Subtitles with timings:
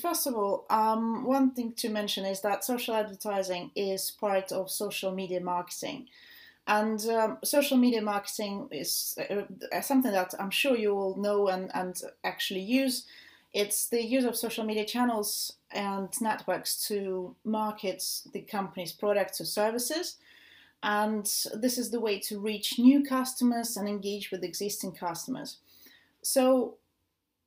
[0.00, 4.70] first of all, um, one thing to mention is that social advertising is part of
[4.70, 6.08] social media marketing.
[6.66, 11.70] And um, social media marketing is uh, something that I'm sure you all know and,
[11.74, 13.06] and actually use.
[13.54, 19.46] It's the use of social media channels and networks to market the company's products or
[19.46, 20.16] services.
[20.82, 21.24] And
[21.54, 25.58] this is the way to reach new customers and engage with existing customers.
[26.22, 26.76] So,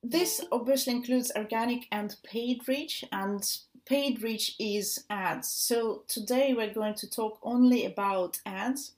[0.04, 3.44] this obviously includes organic and paid reach, and
[3.86, 5.50] paid reach is ads.
[5.50, 8.94] So, today we're going to talk only about ads.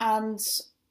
[0.00, 0.40] And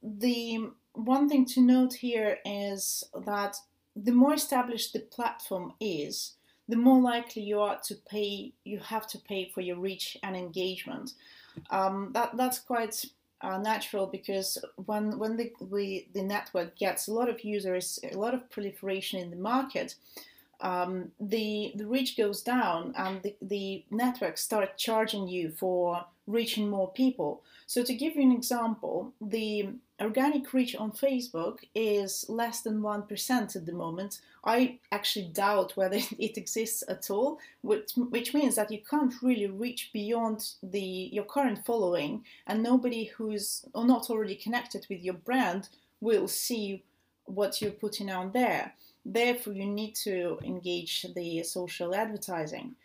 [0.01, 3.55] the one thing to note here is that
[3.95, 6.33] the more established the platform is,
[6.67, 8.53] the more likely you are to pay.
[8.63, 11.13] You have to pay for your reach and engagement.
[11.71, 13.05] Um, that that's quite
[13.41, 18.17] uh, natural because when when the we, the network gets a lot of users, a
[18.17, 19.95] lot of proliferation in the market,
[20.61, 26.69] um, the the reach goes down and the, the networks start charging you for reaching
[26.69, 27.41] more people.
[27.65, 33.55] So to give you an example, the organic reach on Facebook is less than 1%
[33.55, 34.21] at the moment.
[34.43, 39.47] I actually doubt whether it exists at all, which, which means that you can't really
[39.47, 45.69] reach beyond the your current following and nobody who's not already connected with your brand
[45.99, 46.83] will see
[47.25, 48.73] what you're putting out there.
[49.05, 52.75] Therefore, you need to engage the social advertising.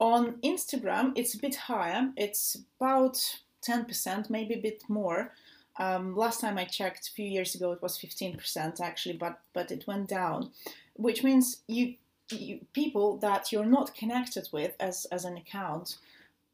[0.00, 2.10] On Instagram, it's a bit higher.
[2.16, 3.18] It's about
[3.66, 5.32] 10%, maybe a bit more.
[5.78, 9.70] Um, last time I checked, a few years ago, it was 15% actually, but but
[9.70, 10.50] it went down,
[10.94, 11.94] which means you,
[12.30, 15.98] you people that you're not connected with as as an account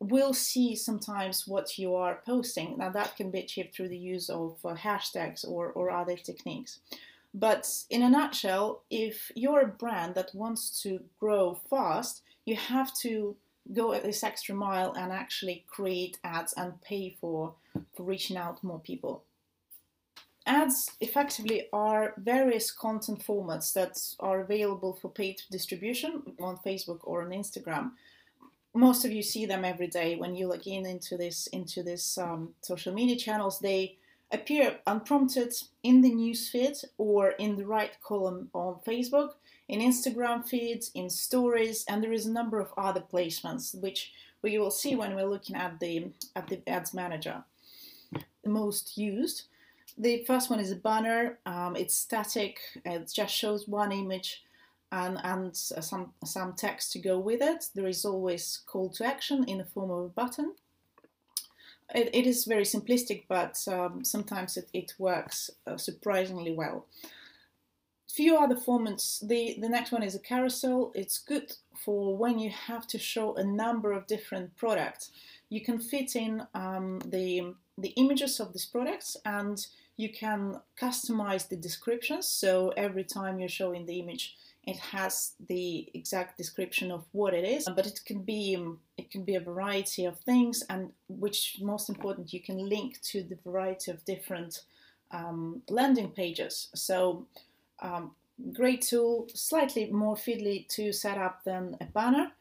[0.01, 2.77] will see sometimes what you are posting.
[2.77, 6.81] Now that can be achieved through the use of uh, hashtags or or other techniques.
[7.35, 12.95] But in a nutshell, if you're a brand that wants to grow fast, you have
[12.99, 13.37] to
[13.73, 17.55] go this extra mile and actually create ads and pay for,
[17.97, 19.25] for reaching out more people.
[20.47, 27.23] Ads effectively are various content formats that are available for paid distribution on Facebook or
[27.23, 27.93] on Instagram.
[28.75, 32.19] Most of you see them every day when you log in into this into this
[32.19, 33.59] um, social media channels.
[33.61, 33.97] They
[34.31, 39.35] appear unprompted in the news feed or in the right column on Facebook,
[39.69, 44.13] in Instagram feeds, in stories, and there is a number of other placements which
[44.43, 47.45] we will see when we're looking at the at the ads manager.
[48.13, 49.45] The most used.
[49.97, 51.39] The first one is a banner.
[51.47, 52.59] Um, it's static.
[52.85, 54.43] It just shows one image
[54.93, 57.67] and, and some some text to go with it.
[57.75, 60.55] There is always call to action in the form of a button
[61.95, 66.87] it, it is very simplistic, but um, sometimes it, it works uh, surprisingly well.
[68.09, 69.27] Few other formats.
[69.27, 70.93] The, the next one is a carousel.
[70.95, 71.53] It's good
[71.85, 75.11] for when you have to show a number of different products.
[75.49, 81.49] You can fit in um, the, the images of these products and you can customize
[81.49, 82.29] the descriptions.
[82.29, 87.45] So every time you're showing the image, it has the exact description of what it
[87.45, 91.59] is, but it can be um, it can be a variety of things, and which
[91.61, 94.63] most important, you can link to the variety of different
[95.11, 96.69] um, landing pages.
[96.75, 97.27] So
[97.81, 98.13] um,
[98.53, 102.33] great tool, slightly more fiddly to set up than a banner,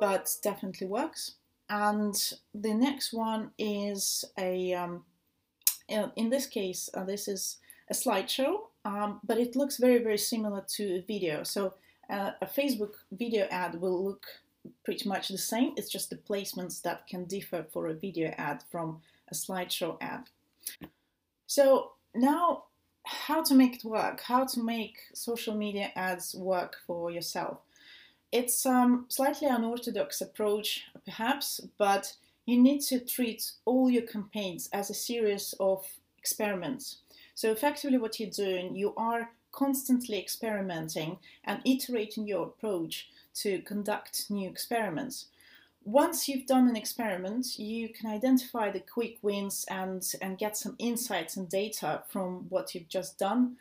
[0.00, 1.32] but definitely works.
[1.68, 2.14] And
[2.54, 5.04] the next one is a um,
[5.88, 7.58] in this case, uh, this is
[7.90, 11.42] a slideshow um, but it looks very, very similar to a video.
[11.42, 11.74] So
[12.10, 14.26] uh, a Facebook video ad will look
[14.84, 15.72] pretty much the same.
[15.76, 19.00] It's just the placements that can differ for a video ad from
[19.30, 20.28] a slideshow ad.
[21.46, 22.64] So now
[23.04, 27.58] how to make it work, how to make social media ads work for yourself.
[28.30, 32.14] It's um, slightly unorthodox approach, perhaps, but
[32.46, 35.84] you need to treat all your campaigns as a series of
[36.18, 37.01] experiments.
[37.34, 44.30] So effectively what you're doing, you are constantly experimenting and iterating your approach to conduct
[44.30, 45.26] new experiments.
[45.84, 50.76] Once you've done an experiment, you can identify the quick wins and, and get some
[50.78, 53.56] insights and data from what you've just done.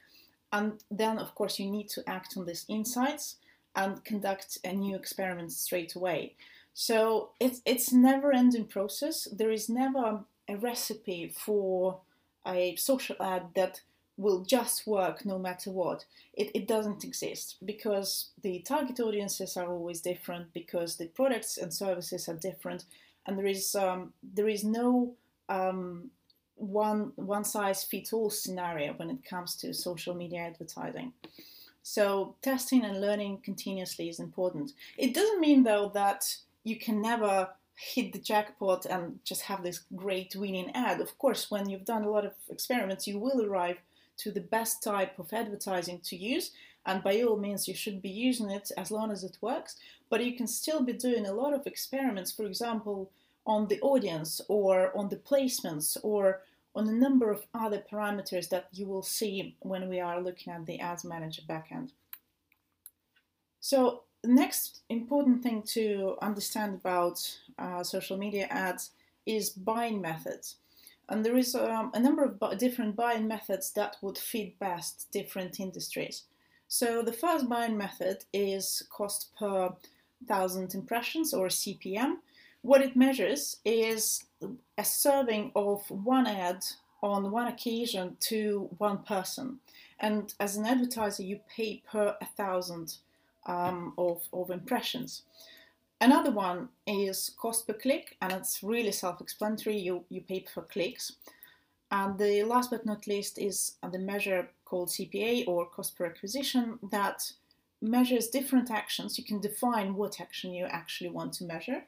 [0.54, 3.38] And then, of course, you need to act on these insights
[3.76, 6.36] and conduct a new experiment straight away.
[6.74, 9.28] So it's, it's never ending process.
[9.32, 12.02] There is never a recipe for
[12.46, 13.82] a social ad that
[14.18, 16.06] will just work no matter what.
[16.34, 21.74] It, it doesn't exist because the target audiences are always different, because the products and
[21.74, 22.86] services are different,
[23.26, 25.14] and there is um, there is no
[25.50, 26.12] um,
[26.56, 31.14] one one size fits all scenario when it comes to social media advertising.
[31.84, 34.74] So testing and learning continuously is important.
[34.98, 37.50] It doesn't mean though that you can never
[37.82, 41.02] hit the jackpot and just have this great winning ad.
[41.02, 43.78] Of course, when you've done a lot of experiments, you will arrive
[44.18, 46.52] to the best type of advertising to use,
[46.86, 49.78] and by all means, you should be using it as long as it works.
[50.10, 53.10] But you can still be doing a lot of experiments, for example,
[53.48, 56.42] on the audience or on the placements or
[56.76, 60.66] on a number of other parameters that you will see when we are looking at
[60.66, 61.92] the Ads Manager backend.
[63.60, 67.20] So the next important thing to understand about
[67.58, 68.92] uh, social media ads
[69.26, 70.58] is buying methods.
[71.10, 75.60] And there is um, a number of different buying methods that would fit best different
[75.60, 76.24] industries.
[76.68, 79.74] So the first buying method is cost per
[80.28, 82.18] thousand impressions or CPM.
[82.62, 84.24] What it measures is
[84.78, 86.64] a serving of one ad
[87.04, 89.60] on one occasion to one person.
[90.00, 92.98] And as an advertiser, you pay per a thousand
[93.46, 95.24] um, of, of impressions.
[96.00, 99.78] Another one is cost per click, and it's really self-explanatory.
[99.78, 101.14] You, you pay per clicks.
[101.92, 106.80] And the last but not least is the measure called CPA or cost per acquisition
[106.92, 107.34] that
[107.82, 109.18] measures different actions.
[109.18, 111.84] You can define what action you actually want to measure.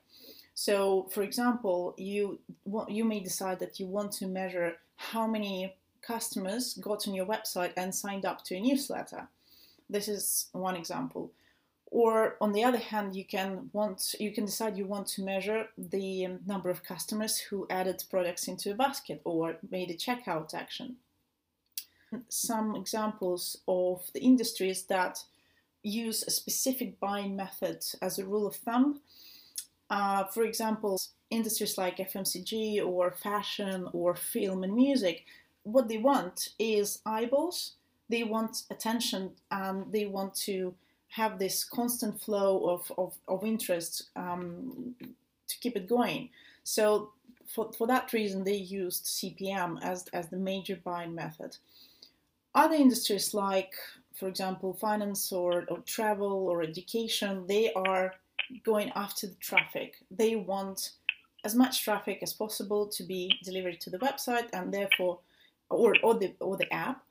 [0.54, 2.40] So, for example, you
[2.88, 7.74] you may decide that you want to measure how many customers got on your website
[7.78, 9.28] and signed up to a newsletter.
[9.90, 11.32] This is one example.
[11.94, 15.68] Or on the other hand, you can want you can decide you want to measure
[15.78, 20.96] the number of customers who added products into a basket or made a checkout action.
[22.30, 25.24] Some examples of the industries that
[25.84, 29.02] use a specific buying method as a rule of thumb.
[29.88, 31.00] Uh, for example,
[31.30, 35.26] industries like FMCG or fashion or film and music,
[35.62, 37.74] what they want is eyeballs.
[38.10, 40.74] They want attention and they want to
[41.14, 44.96] have this constant flow of, of, of interest um,
[45.48, 46.28] to keep it going.
[46.64, 47.12] So
[47.46, 51.56] for, for that reason, they used CPM as, as the major buying method.
[52.56, 53.74] Other industries like,
[54.16, 58.16] for example, finance or, or travel or education, they are
[58.64, 59.98] going after the traffic.
[60.10, 60.94] They want
[61.46, 65.20] as much traffic as possible to be delivered to the website and therefore,
[65.70, 67.04] or, or, the, or the app,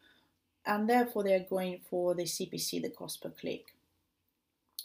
[0.66, 3.75] and therefore they are going for the CPC, the cost per click.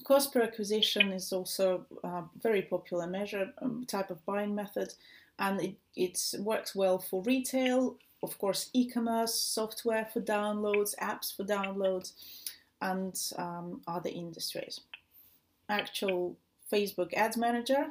[0.04, 4.94] Cost per acquisition is also a very popular measure um, type of buying method,
[5.40, 11.44] and it, it works well for retail, of course, e-commerce, software for downloads, apps for
[11.44, 12.14] downloads,
[12.82, 14.82] and um, other industries.
[15.70, 16.38] Actual
[16.72, 17.88] Facebook Ads Manager.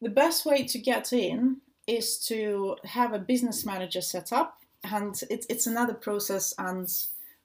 [0.00, 5.20] The best way to get in is to have a business manager set up, and
[5.28, 6.88] it's it's another process and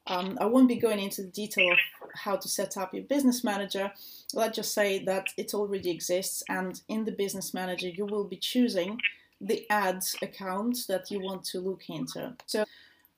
[0.08, 1.80] um, I won't be going into the detail of
[2.14, 3.92] how to set up your business manager.
[4.34, 8.38] Let's just say that it already exists, and in the business manager, you will be
[8.38, 9.00] choosing
[9.42, 12.34] the ads account that you want to look into.
[12.46, 12.66] So,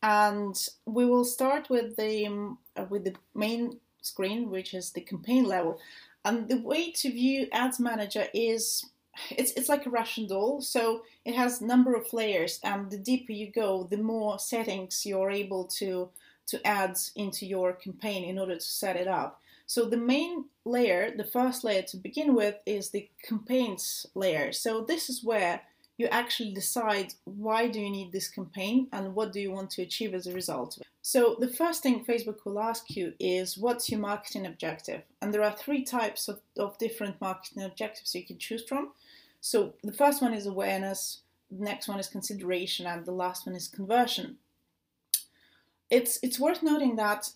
[0.02, 0.56] and
[0.86, 5.80] we will start with the uh, with the main screen, which is the campaign level.
[6.26, 8.86] And the way to view Ads Manager is
[9.30, 10.62] it's it's like a Russian doll.
[10.62, 15.32] So it has number of layers, and the deeper you go, the more settings you're
[15.32, 16.10] able to
[16.48, 19.42] to add into your campaign in order to set it up.
[19.66, 24.54] So the main layer, the first layer to begin with, is the campaigns layer.
[24.54, 25.62] So this is where
[25.98, 29.82] you actually decide why do you need this campaign and what do you want to
[29.82, 30.80] achieve as a result.
[31.02, 35.02] So the first thing Facebook will ask you is what's your marketing objective?
[35.22, 38.92] And there are three types of, of different marketing objectives you can choose from.
[39.42, 43.56] So the first one is awareness, the next one is consideration, and the last one
[43.56, 44.38] is conversion
[45.90, 47.30] it's it's worth noting that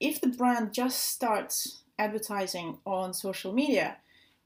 [0.00, 3.96] if the brand just starts advertising on social media,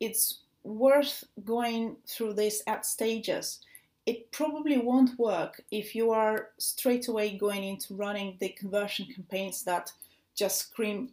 [0.00, 3.60] it's worth going through this at stages.
[4.06, 9.62] It probably won't work if you are straight away going into running the conversion campaigns
[9.64, 9.92] that
[10.34, 11.10] just scream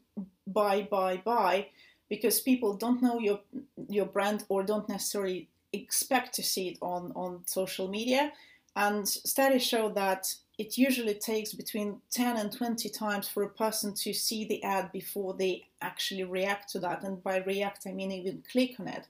[0.47, 1.67] buy, buy, buy,
[2.09, 3.39] because people don't know your
[3.89, 8.31] your brand or don't necessarily expect to see it on, on social media.
[8.75, 13.93] And studies show that it usually takes between 10 and 20 times for a person
[13.93, 17.03] to see the ad before they actually react to that.
[17.03, 19.07] And by react, I mean even click on it.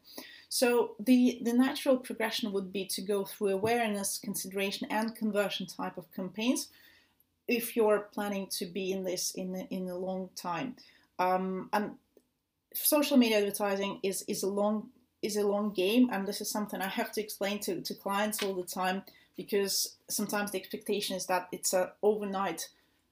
[0.50, 5.98] So the, the natural progression would be to go through awareness, consideration, and conversion type
[5.98, 6.70] of campaigns
[7.48, 10.76] if you're planning to be in this in, in a long time.
[11.20, 11.92] Um, and
[12.74, 14.90] social media advertising is, is a long
[15.22, 18.44] is a long game, and this is something I have to explain to, to clients
[18.44, 19.02] all the time
[19.38, 22.70] because sometimes the expectation is that it's an overnight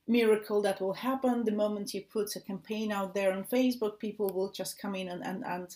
[0.08, 4.00] miracle that will happen the moment you put a campaign out there on Facebook.
[4.00, 5.76] People will just come in and and and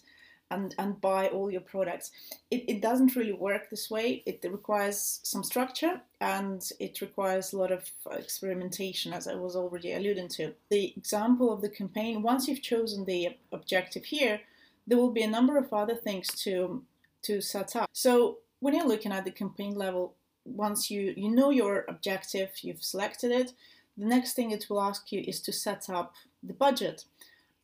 [0.50, 2.12] and, and buy all your products.
[2.50, 4.24] It, it doesn't really work this way.
[4.26, 9.94] It requires some structure and it requires a lot of experimentation, as I was already
[9.94, 10.54] alluding to.
[10.70, 14.42] The example of the campaign, once you've chosen the objective here,
[14.86, 16.84] there will be a number of other things to,
[17.24, 17.90] to set up.
[17.92, 20.16] So when you're looking at the campaign level,
[20.48, 23.54] once you, you know your objective, you've selected it,
[23.98, 26.14] the next thing it will ask you is to set up
[26.44, 27.06] the budget.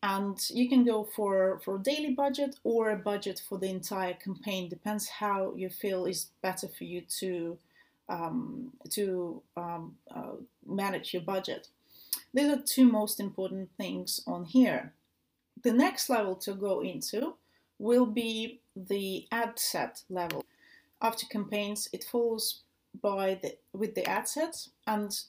[0.02, 4.14] And you can go for for a daily budget or a budget for the entire
[4.14, 4.68] campaign.
[4.68, 7.58] Depends how you feel is better for you to
[8.10, 10.36] um, to um, uh,
[10.66, 11.70] manage your budget.
[12.34, 14.92] These are two most important things on here.
[15.64, 17.36] The next level to go into
[17.80, 20.44] will be the ad set level.
[21.02, 22.64] After campaigns it follows
[23.02, 25.20] by the with the ad sets and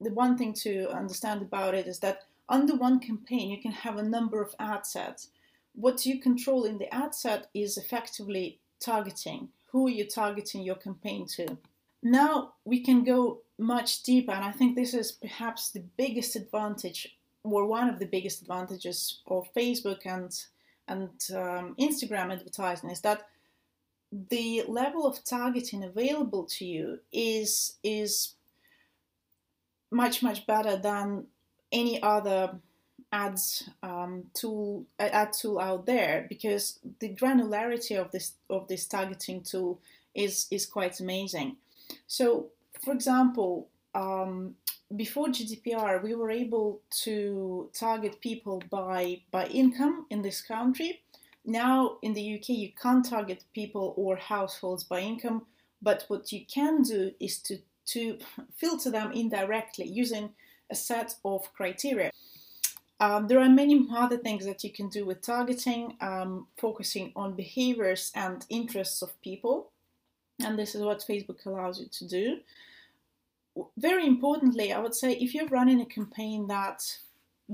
[0.00, 3.96] the one thing to understand about it is that under one campaign, you can have
[3.96, 5.28] a number of ad sets.
[5.74, 9.48] What you control in the ad set is effectively targeting.
[9.70, 11.56] Who are you targeting your campaign to?
[12.02, 17.16] Now we can go much deeper, and I think this is perhaps the biggest advantage,
[17.44, 20.30] or one of the biggest advantages of Facebook and
[20.88, 23.28] and um, Instagram advertising is that
[24.12, 28.34] the level of targeting available to you is is
[29.90, 31.26] much much better than
[31.72, 32.58] any other
[33.10, 39.42] ads um, tool ad tool out there because the granularity of this of this targeting
[39.42, 39.80] tool
[40.14, 41.56] is is quite amazing.
[42.06, 42.48] So,
[42.84, 44.56] for example, um,
[44.94, 51.02] before GDPR, we were able to target people by by income in this country.
[51.44, 55.46] Now in the UK, you can't target people or households by income,
[55.80, 58.18] but what you can do is to to
[58.56, 60.30] filter them indirectly using
[60.70, 62.10] a set of criteria.
[63.00, 67.34] Um, there are many other things that you can do with targeting, um, focusing on
[67.34, 69.72] behaviors and interests of people.
[70.38, 72.38] And this is what Facebook allows you to do.
[73.76, 76.80] Very importantly, I would say if you're running a campaign that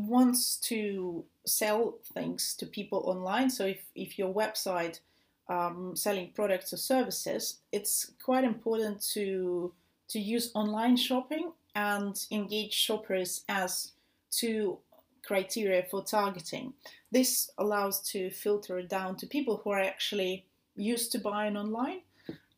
[0.07, 5.00] wants to sell things to people online, so if, if your website
[5.49, 9.73] um, selling products or services, it's quite important to
[10.09, 13.93] to use online shopping and engage shoppers as
[14.31, 14.78] two
[15.23, 16.73] criteria for targeting.
[17.12, 22.00] This allows to filter down to people who are actually used to buying online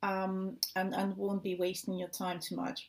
[0.04, 2.88] um, and, and won't be wasting your time too much.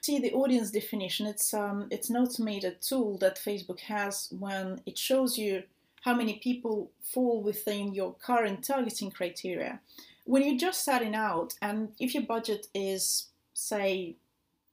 [0.00, 4.96] See the audience definition, it's, um, it's an automated tool that Facebook has when it
[4.96, 5.64] shows you
[6.02, 9.80] how many people fall within your current targeting criteria.
[10.24, 14.16] When you're just starting out and if your budget is say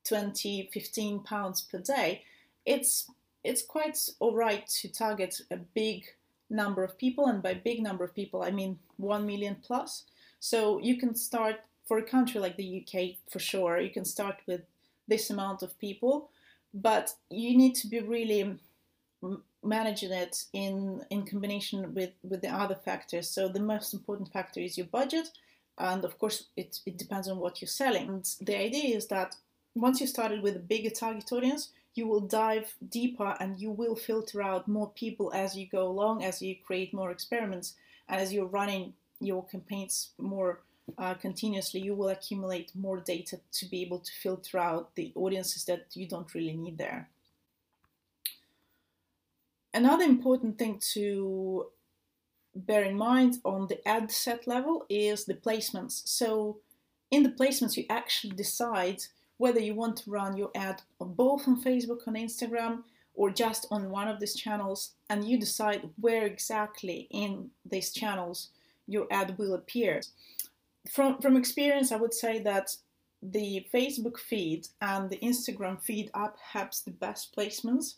[0.05, 2.23] 20, 15 pounds per day,
[2.65, 3.09] it's
[3.43, 6.05] it's quite all right to target a big
[6.49, 10.03] number of people, and by big number of people, I mean one million plus.
[10.39, 13.79] So you can start for a country like the UK for sure.
[13.79, 14.61] You can start with
[15.07, 16.29] this amount of people,
[16.73, 18.57] but you need to be really
[19.63, 23.29] managing it in in combination with with the other factors.
[23.29, 25.29] So the most important factor is your budget,
[25.77, 28.07] and of course it, it depends on what you're selling.
[28.09, 29.35] And the idea is that
[29.75, 33.95] once you started with a bigger target audience, you will dive deeper and you will
[33.95, 37.75] filter out more people as you go along, as you create more experiments,
[38.07, 40.59] and as you're running your campaigns more
[40.97, 45.65] uh, continuously, you will accumulate more data to be able to filter out the audiences
[45.65, 47.09] that you don't really need there.
[49.73, 51.67] Another important thing to
[52.55, 56.07] bear in mind on the ad set level is the placements.
[56.07, 56.59] So,
[57.11, 59.03] in the placements, you actually decide
[59.37, 63.89] whether you want to run your ad both on Facebook and Instagram or just on
[63.89, 68.49] one of these channels, and you decide where exactly in these channels
[68.87, 70.01] your ad will appear.
[70.89, 72.75] From, from experience, I would say that
[73.21, 77.95] the Facebook feed and the Instagram feed are perhaps the best placements,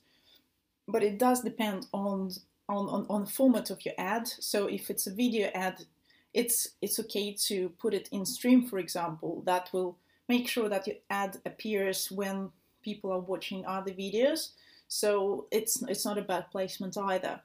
[0.87, 2.31] but it does depend on,
[2.69, 4.27] on, on, on the format of your ad.
[4.27, 5.85] So if it's a video ad,
[6.33, 9.97] it's, it's okay to put it in stream, for example, that will
[10.29, 12.51] make sure that your ad appears when
[12.83, 14.51] people are watching other videos.
[14.87, 17.41] So it's it's not a bad placement either.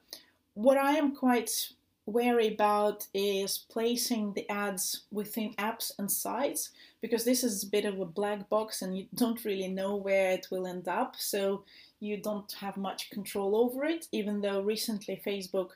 [0.54, 1.70] What I am quite
[2.06, 7.84] wary about is placing the ads within apps and sites because this is a bit
[7.84, 11.14] of a black box and you don't really know where it will end up.
[11.16, 11.64] So
[12.00, 15.70] you don't have much control over it, even though recently Facebook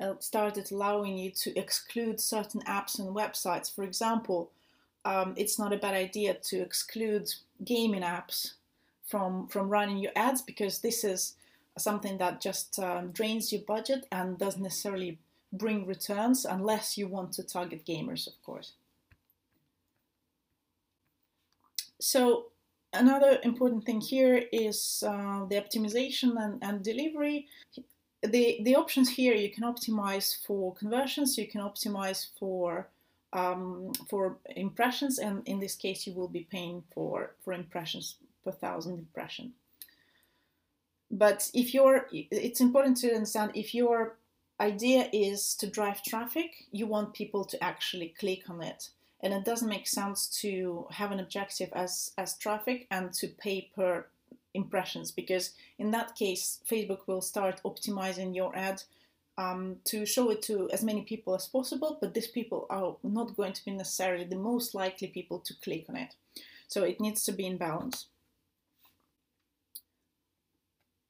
[0.00, 3.74] uh, started allowing you to exclude certain apps and websites.
[3.74, 4.50] For example,
[5.04, 7.28] um, it's not a bad idea to exclude
[7.64, 8.52] gaming apps
[9.04, 11.34] from from running your ads because this is
[11.76, 15.18] something that just um, drains your budget and doesn't necessarily
[15.52, 18.72] bring returns unless you want to target gamers, of course.
[22.00, 22.46] So
[22.92, 27.48] another important thing here is uh, the optimization and, and delivery.
[28.22, 32.88] The, the options here you can optimize for conversions, you can optimize for
[33.32, 38.52] um, for impressions, and in this case you will be paying for, for impressions per
[38.52, 39.54] thousand impression.
[41.10, 44.16] But if you're, it's important to understand if your
[44.60, 48.90] idea is to drive traffic, you want people to actually click on it.
[49.20, 53.70] And it doesn't make sense to have an objective as, as traffic and to pay
[53.74, 54.06] per
[54.54, 58.82] impressions because in that case, Facebook will start optimizing your ad
[59.38, 63.36] um, to show it to as many people as possible, but these people are not
[63.36, 66.14] going to be necessarily the most likely people to click on it.
[66.68, 68.06] So it needs to be in balance.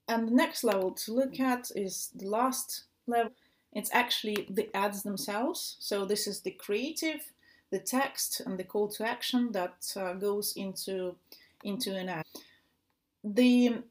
[0.08, 3.32] And the next level to look at is the last level.
[3.72, 5.76] It's actually the ads themselves.
[5.80, 7.32] So this is the creative,
[7.70, 11.16] the text, and the call to action that uh, goes into,
[11.64, 12.24] into an ad.
[13.24, 13.82] The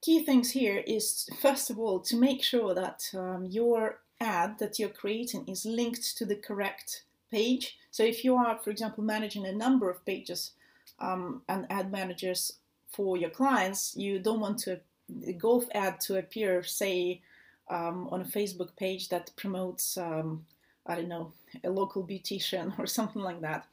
[0.00, 4.78] key things here is, first of all, to make sure that um, your ad that
[4.78, 7.76] you're creating is linked to the correct page.
[7.90, 10.52] So if you are, for example, managing a number of pages
[10.98, 12.52] um, and ad managers
[12.88, 17.20] for your clients, you don't want to the golf ad to appear, say,
[17.70, 20.44] um, on a Facebook page that promotes, um,
[20.86, 21.32] I don't know,
[21.64, 23.66] a local beautician or something like that.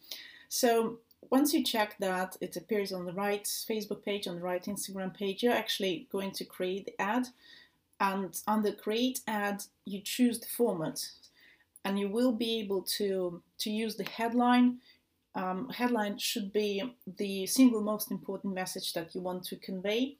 [0.49, 0.99] So
[1.29, 5.13] once you check that it appears on the right Facebook page, on the right Instagram
[5.13, 7.27] page, you're actually going to create the ad.
[7.99, 11.09] And under create ad, you choose the format
[11.83, 14.77] and you will be able to, to use the headline.
[15.33, 20.17] Um, headline should be the single most important message that you want to convey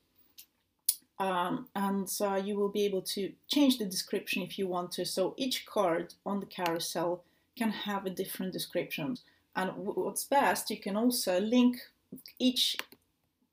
[1.20, 5.06] um, and uh, you will be able to change the description if you want to.
[5.06, 7.24] So each card on the carousel
[7.58, 9.18] can have a different description.
[9.56, 11.78] And what's best, you can also link
[12.38, 12.78] each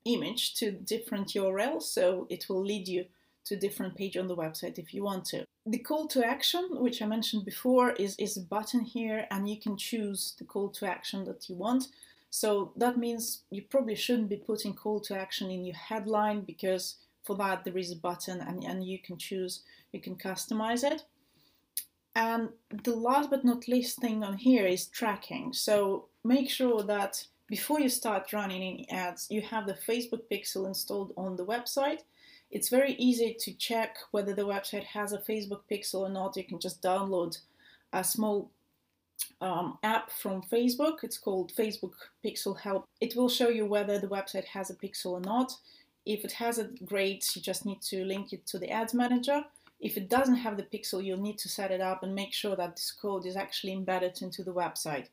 [0.05, 3.05] image to different URLs, so it will lead you
[3.45, 5.45] to different page on the website if you want to.
[5.65, 9.59] The call to action, which I mentioned before, is, is a button here, and you
[9.59, 11.87] can choose the call to action that you want.
[12.29, 16.97] So that means you probably shouldn't be putting call to action in your headline because
[17.25, 19.61] for that there is a button and, and you can choose
[19.91, 21.03] you can customize it
[22.15, 22.49] and
[22.83, 27.79] the last but not least thing on here is tracking so make sure that before
[27.79, 32.01] you start running any ads you have the facebook pixel installed on the website
[32.51, 36.43] it's very easy to check whether the website has a facebook pixel or not you
[36.43, 37.37] can just download
[37.93, 38.51] a small
[39.41, 41.03] um, app from Facebook.
[41.03, 42.85] It's called Facebook Pixel Help.
[43.01, 45.53] It will show you whether the website has a pixel or not.
[46.05, 49.43] If it has it, great, you just need to link it to the ads manager.
[49.79, 52.55] If it doesn't have the pixel, you'll need to set it up and make sure
[52.55, 55.07] that this code is actually embedded into the website.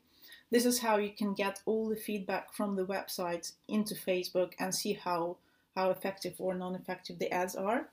[0.51, 4.73] This is how you can get all the feedback from the website into Facebook and
[4.73, 5.37] see how,
[5.75, 7.89] how effective or non-effective the ads are.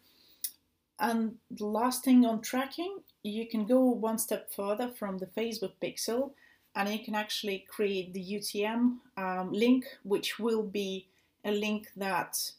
[0.99, 5.73] And the last thing on tracking, you can go one step further from the Facebook
[5.83, 6.33] pixel
[6.77, 11.09] and you can actually create the UTM um, link, which will be
[11.45, 12.53] a link that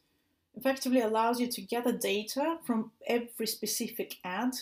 [0.56, 4.54] effectively allows you to gather data from every specific ad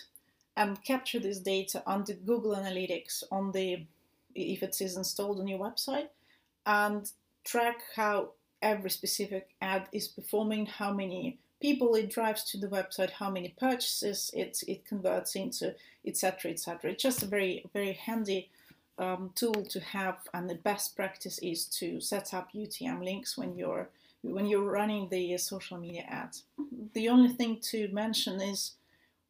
[0.56, 3.86] and capture this data on the Google Analytics on the
[4.36, 6.10] if it is installed on your website
[6.66, 7.12] and
[7.44, 8.30] track how
[8.62, 13.54] every specific ad is performing, how many people it drives to the website, how many
[13.60, 15.76] purchases it, it converts into,
[16.06, 16.52] etc.
[16.52, 16.92] etc.
[16.92, 18.50] It's just a very very handy
[18.98, 23.56] um, tool to have, and the best practice is to set up UTM links when
[23.56, 23.90] you're
[24.22, 26.44] when you're running the social media ads.
[26.94, 28.74] The only thing to mention is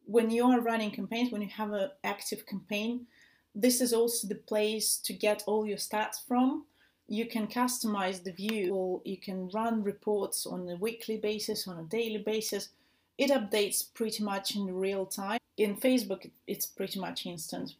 [0.06, 3.06] when you are running campaigns, when you have an active campaign,
[3.54, 6.66] this is also the place to get all your stats from.
[7.08, 11.80] You can customize the view, or you can run reports on a weekly basis, on
[11.80, 12.70] a daily basis.
[13.18, 15.40] It updates pretty much in real time.
[15.58, 17.74] In Facebook, it's pretty much instant.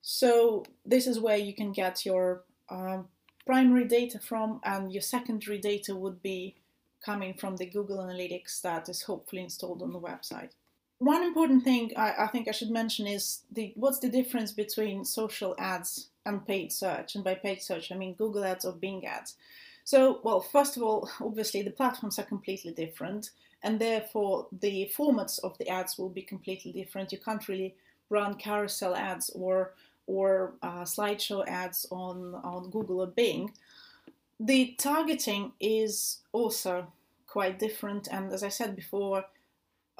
[0.00, 3.08] So this is where you can get your um,
[3.48, 6.54] primary data from, and your secondary data would be
[7.02, 10.50] coming from the Google Analytics that is hopefully installed on the website.
[10.98, 15.02] One important thing I, I think I should mention is the what's the difference between
[15.02, 17.14] social ads and paid search?
[17.14, 19.36] And by paid search, I mean Google Ads or Bing Ads.
[19.82, 23.30] So, well, first of all, obviously the platforms are completely different,
[23.62, 27.12] and therefore the formats of the ads will be completely different.
[27.12, 27.74] You can't really
[28.10, 29.72] run carousel ads or
[30.08, 33.52] or uh, slideshow ads on, on Google or Bing.
[34.40, 36.86] the targeting is also
[37.26, 39.24] quite different, and as I said before,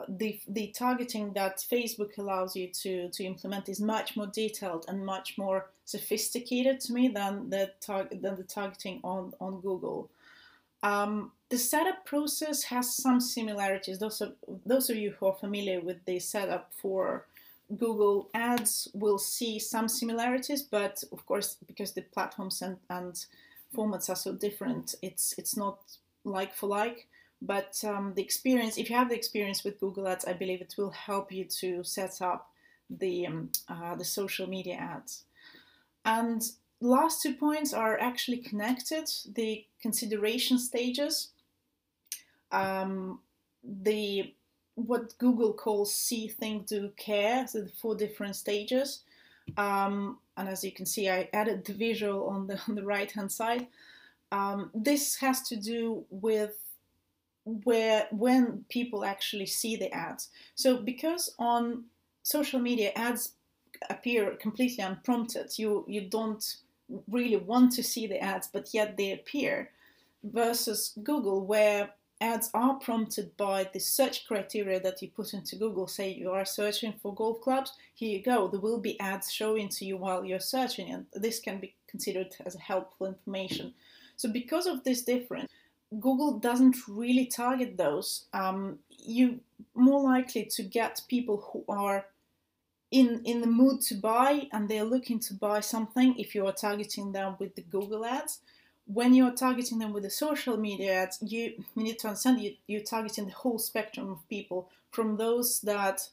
[0.09, 5.05] the the targeting that Facebook allows you to to implement is much more detailed and
[5.05, 10.09] much more sophisticated to me than the tar- than the targeting on on Google.
[10.83, 13.99] Um, the setup process has some similarities.
[13.99, 17.27] Those of those of you who are familiar with the setup for
[17.77, 23.25] Google Ads will see some similarities, but of course, because the platforms and, and
[23.75, 25.79] formats are so different, it's it's not
[26.25, 27.09] like for like.
[27.41, 30.75] But um, the experience, if you have the experience with Google Ads, I believe it
[30.77, 32.51] will help you to set up
[32.91, 35.25] the um, uh, the social media ads.
[36.05, 36.43] And
[36.81, 39.09] last two points are actually connected.
[39.35, 41.29] The consideration stages,
[42.51, 43.21] um,
[43.63, 44.35] the
[44.87, 49.03] what Google calls see, think, do, care, so the four different stages.
[49.57, 53.11] Um, and as you can see, I added the visual on the on the right
[53.11, 53.67] hand side.
[54.31, 56.57] Um, this has to do with
[57.45, 60.29] where when people actually see the ads.
[60.55, 61.85] So because on
[62.23, 63.33] social media ads
[63.89, 66.45] appear completely unprompted, you you don't
[67.11, 69.71] really want to see the ads, but yet they appear.
[70.25, 75.87] Versus Google, where ads are prompted by the search criteria that you put into Google.
[75.87, 78.49] Say you are searching for golf clubs, here you go.
[78.49, 82.35] There will be ads showing to you while you're searching, and this can be considered
[82.45, 83.75] as helpful information.
[84.17, 85.51] So, because of this difference,
[86.01, 88.27] Google doesn't really target those.
[88.33, 89.41] Um, you
[89.75, 92.07] more likely to get people who are
[92.91, 96.53] in in the mood to buy and they're looking to buy something if you are
[96.53, 98.41] targeting them with the Google ads.
[98.93, 102.55] When you're targeting them with the social media ads, you, you need to understand you,
[102.67, 106.09] you're targeting the whole spectrum of people from those that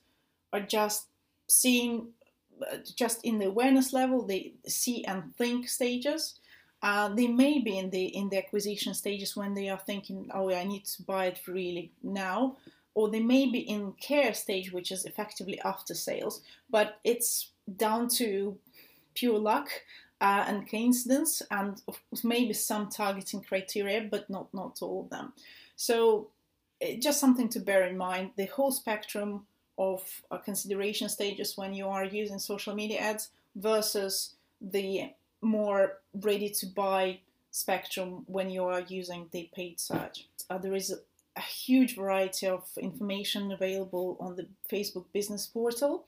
[0.51, 1.07] are just
[1.47, 2.09] seeing
[2.61, 6.39] uh, just in the awareness level, they see and think stages,
[6.81, 10.53] uh, they may be in the in the acquisition stages when they are thinking, oh,
[10.53, 12.57] I need to buy it really now,
[12.93, 16.41] or they may be in care stage, which is effectively after sales.
[16.69, 18.57] But it's down to
[19.15, 19.69] pure luck
[20.25, 21.83] uh, and coincidence, and
[22.23, 25.33] maybe some targeting criteria, but not not all of them.
[25.75, 26.29] So
[26.81, 29.45] eh, just something to bear in mind: the whole spectrum
[29.77, 35.11] of uh, consideration stages when you are using social media ads versus the
[35.41, 37.19] more ready to buy
[37.51, 40.27] spectrum when you are using the paid search.
[40.49, 40.97] Uh, there is a,
[41.35, 46.05] a huge variety of information available on the Facebook business portal.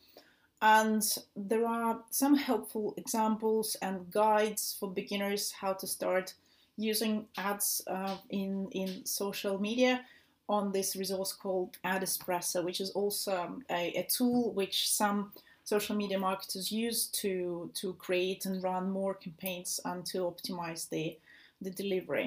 [0.61, 1.03] And
[1.35, 6.33] there are some helpful examples and guides for beginners how to start
[6.77, 10.03] using ads uh, in, in social media
[10.49, 15.31] on this resource called Ad Espresso, which is also a, a tool which some
[15.63, 21.17] social media marketers use to to create and run more campaigns and to optimize the
[21.61, 22.25] the delivery.